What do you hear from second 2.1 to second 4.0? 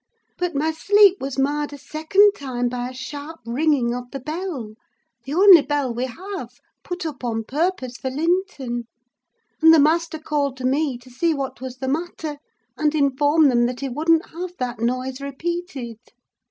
time by a sharp ringing